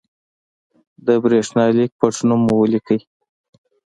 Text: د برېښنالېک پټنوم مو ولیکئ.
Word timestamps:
د 1.05 1.07
برېښنالېک 1.23 1.91
پټنوم 1.99 2.41
مو 2.45 2.53
ولیکئ. 2.59 2.99